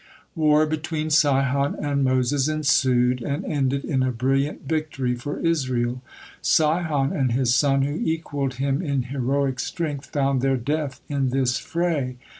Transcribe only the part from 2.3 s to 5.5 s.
ensued, and ended in a brilliant victory for